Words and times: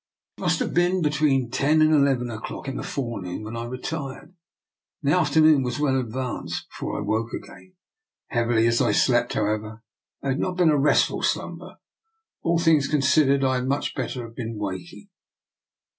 It 0.39 0.41
must 0.41 0.57
have 0.57 0.73
been 0.73 1.03
between 1.03 1.51
ten 1.51 1.79
and 1.79 1.93
eleven 1.93 2.31
o'clock 2.31 2.67
in 2.67 2.75
the 2.75 2.81
forenoon 2.81 3.43
when 3.43 3.55
I 3.55 3.65
retired; 3.65 4.33
and 5.03 5.13
the 5.13 5.15
afternoon 5.15 5.61
was 5.61 5.79
well 5.79 5.95
advanced 5.99 6.67
before 6.69 6.97
I 6.97 7.03
woke 7.03 7.31
again. 7.33 7.75
Heavily 8.29 8.65
as 8.65 8.81
I 8.81 8.93
slept, 8.93 9.33
however, 9.35 9.83
it 10.23 10.27
had 10.29 10.39
not 10.39 10.57
been 10.57 10.73
restful 10.73 11.21
slumber. 11.21 11.75
All 12.41 12.57
things 12.57 12.87
DR. 12.87 12.95
NIKOLA'S 12.97 13.05
EXPERIMENT. 13.09 13.41
177 13.43 13.43
considered, 13.43 13.43
I 13.43 13.55
had 13.57 13.67
much 13.67 13.93
better 13.93 14.23
have 14.25 14.35
been 14.35 14.57
waking. 14.57 15.09